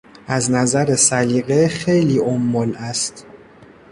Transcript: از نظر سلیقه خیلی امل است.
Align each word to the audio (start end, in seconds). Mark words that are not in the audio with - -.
از 0.27 0.51
نظر 0.51 0.95
سلیقه 0.95 1.67
خیلی 1.67 2.19
امل 2.19 2.75
است. 2.77 3.25